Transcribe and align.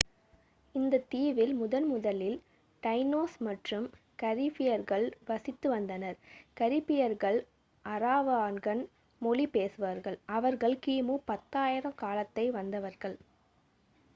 இந்த 0.75 0.99
தீவில் 1.09 1.51
முதன்முதலில் 1.57 2.37
டைனோஸ் 2.83 3.35
மற்றும் 3.39 3.85
கரீபியர்கள் 4.19 5.05
வசித்து 5.29 5.69
வந்தனர் 5.73 6.17
கரீபியர்கள் 6.57 7.39
அராவாகன் 7.85 8.83
மொழி 9.21 9.47
பேசுபவர்கள் 9.53 10.19
அவர்கள் 10.33 10.77
கிமு 10.83 11.17
10,000 11.29 11.95
காலத்தில் 12.03 12.51
வந்தவர்கள் 12.59 13.17